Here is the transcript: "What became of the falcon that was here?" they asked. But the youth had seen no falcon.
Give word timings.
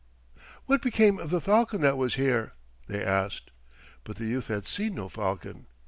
"What 0.65 0.81
became 0.81 1.19
of 1.19 1.29
the 1.29 1.39
falcon 1.39 1.81
that 1.81 1.95
was 1.95 2.15
here?" 2.15 2.53
they 2.87 3.03
asked. 3.03 3.51
But 4.03 4.15
the 4.15 4.25
youth 4.25 4.47
had 4.47 4.67
seen 4.67 4.95
no 4.95 5.09
falcon. 5.09 5.67